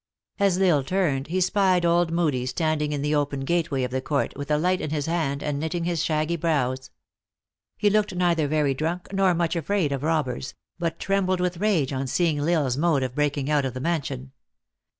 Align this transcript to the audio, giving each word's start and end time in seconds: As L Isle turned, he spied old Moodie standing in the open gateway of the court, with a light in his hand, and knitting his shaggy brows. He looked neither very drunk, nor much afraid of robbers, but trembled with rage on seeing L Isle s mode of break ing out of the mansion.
As 0.39 0.59
L 0.59 0.65
Isle 0.77 0.83
turned, 0.83 1.27
he 1.27 1.39
spied 1.39 1.85
old 1.85 2.11
Moodie 2.11 2.47
standing 2.47 2.91
in 2.91 3.03
the 3.03 3.13
open 3.13 3.41
gateway 3.41 3.83
of 3.83 3.91
the 3.91 4.01
court, 4.01 4.33
with 4.35 4.49
a 4.49 4.57
light 4.57 4.81
in 4.81 4.89
his 4.89 5.05
hand, 5.05 5.43
and 5.43 5.59
knitting 5.59 5.83
his 5.83 6.03
shaggy 6.03 6.35
brows. 6.37 6.89
He 7.77 7.91
looked 7.91 8.15
neither 8.15 8.47
very 8.47 8.73
drunk, 8.73 9.13
nor 9.13 9.35
much 9.35 9.55
afraid 9.55 9.91
of 9.91 10.01
robbers, 10.01 10.55
but 10.79 10.97
trembled 10.97 11.39
with 11.39 11.57
rage 11.57 11.93
on 11.93 12.07
seeing 12.07 12.39
L 12.39 12.49
Isle 12.49 12.65
s 12.65 12.77
mode 12.77 13.03
of 13.03 13.13
break 13.13 13.37
ing 13.37 13.47
out 13.51 13.63
of 13.63 13.75
the 13.75 13.79
mansion. 13.79 14.31